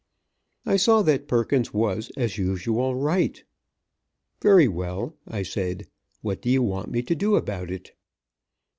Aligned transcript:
I 0.65 0.77
saw 0.77 1.03
that 1.03 1.27
Perkins 1.27 1.75
was, 1.75 2.09
as 2.17 2.39
usual, 2.39 2.95
right. 2.95 3.43
"Very 4.41 4.67
well," 4.67 5.15
I 5.27 5.43
said, 5.43 5.85
"what 6.23 6.41
do 6.41 6.49
you 6.49 6.63
want 6.63 6.89
me 6.89 7.03
to 7.03 7.13
do 7.13 7.35
about 7.35 7.69
it?" 7.69 7.91